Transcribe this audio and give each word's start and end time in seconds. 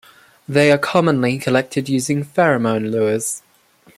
They 0.49 0.71
are 0.71 0.79
commonly 0.79 1.37
collected 1.37 1.87
using 1.87 2.23
pheromone 2.25 2.89
lures. 2.89 3.43